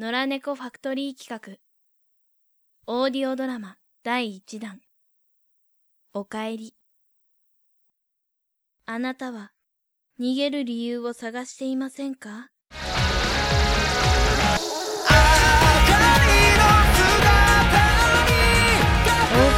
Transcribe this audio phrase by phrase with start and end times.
[0.00, 1.58] 野良猫ファクトリー企画。
[2.86, 4.80] オーディオドラマ第1弾。
[6.14, 6.74] おかえり。
[8.86, 9.52] あなたは
[10.18, 12.48] 逃げる理由を探していませんか？
[12.70, 12.78] オー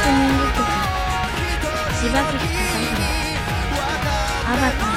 [0.03, 0.67] プニング曲。
[2.01, 2.59] 柴崎貴弘
[4.45, 4.92] アバター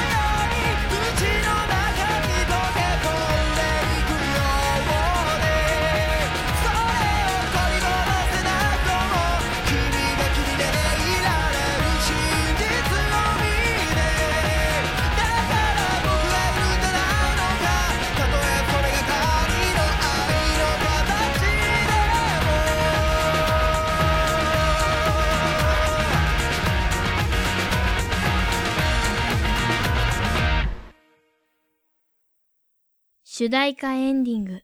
[33.39, 34.63] 主題歌エンディング。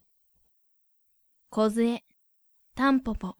[1.50, 2.02] 小杖。
[2.74, 3.36] タンポポ。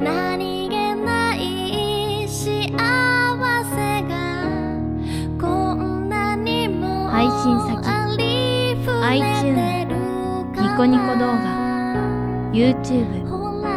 [0.00, 4.42] 何気ない幸せが
[5.40, 7.86] こんなにも配信先
[9.04, 9.54] iTunes
[10.60, 12.50] ニコニコ動画。
[12.52, 13.70] YouTube ほら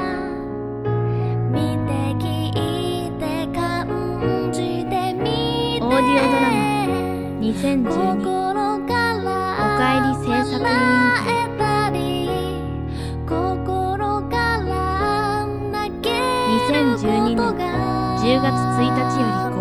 [1.52, 5.22] 見て聞いて感じてみ
[5.78, 5.86] て。
[5.86, 6.58] オーディオドラマ。
[7.42, 8.37] 2012心からおかえり
[10.28, 12.28] 制作委員会笑えたり
[13.26, 13.96] 心
[14.30, 16.16] から泣ける
[16.68, 19.57] 2012年10月1日より